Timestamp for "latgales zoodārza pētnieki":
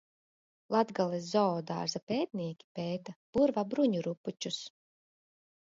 0.75-2.67